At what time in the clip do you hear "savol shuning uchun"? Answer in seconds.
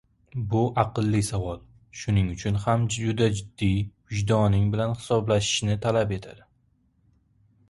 1.27-2.57